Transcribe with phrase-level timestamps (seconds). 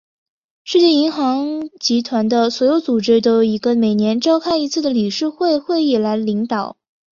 [0.63, 6.75] 世界银行集团的所有组织都由一个每年召开一次的理事会会议来领导。